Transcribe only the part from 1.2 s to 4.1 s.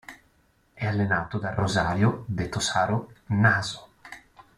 da Rosario, detto "Saro", Naso.